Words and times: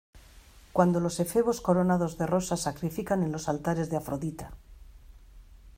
cuando 0.73 0.99
los 0.99 1.19
efebos 1.19 1.61
coronados 1.61 2.17
de 2.17 2.25
rosas 2.25 2.61
sacrifican 2.61 3.21
en 3.21 3.31
los 3.31 3.47
altares 3.47 3.91
de 3.91 3.97
Afrodita. 3.97 4.51